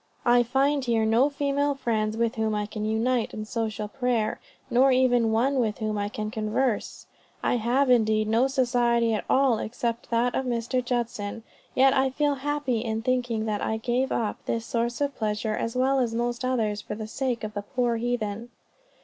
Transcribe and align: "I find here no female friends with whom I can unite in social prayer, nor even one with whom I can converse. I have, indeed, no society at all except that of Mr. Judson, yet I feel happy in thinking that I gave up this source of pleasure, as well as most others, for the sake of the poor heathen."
"I 0.25 0.41
find 0.41 0.83
here 0.83 1.05
no 1.05 1.29
female 1.29 1.75
friends 1.75 2.17
with 2.17 2.33
whom 2.33 2.55
I 2.55 2.65
can 2.65 2.85
unite 2.85 3.35
in 3.35 3.45
social 3.45 3.87
prayer, 3.87 4.39
nor 4.67 4.91
even 4.91 5.31
one 5.31 5.59
with 5.59 5.77
whom 5.77 5.95
I 5.99 6.09
can 6.09 6.31
converse. 6.31 7.05
I 7.43 7.57
have, 7.57 7.87
indeed, 7.91 8.27
no 8.27 8.47
society 8.47 9.13
at 9.13 9.25
all 9.29 9.59
except 9.59 10.09
that 10.09 10.33
of 10.33 10.47
Mr. 10.47 10.83
Judson, 10.83 11.43
yet 11.75 11.93
I 11.93 12.09
feel 12.09 12.33
happy 12.33 12.79
in 12.79 13.03
thinking 13.03 13.45
that 13.45 13.61
I 13.61 13.77
gave 13.77 14.11
up 14.11 14.37
this 14.47 14.65
source 14.65 15.01
of 15.01 15.15
pleasure, 15.15 15.55
as 15.55 15.75
well 15.75 15.99
as 15.99 16.15
most 16.15 16.43
others, 16.43 16.81
for 16.81 16.95
the 16.95 17.05
sake 17.05 17.43
of 17.43 17.53
the 17.53 17.61
poor 17.61 17.97
heathen." 17.97 18.49